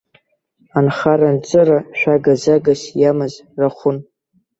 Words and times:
Анхара-анҵыра 0.77 1.79
шәага-загас 1.99 2.81
иамаз 3.01 3.33
рахәын. 3.59 3.97